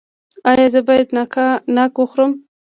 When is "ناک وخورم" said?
1.75-2.31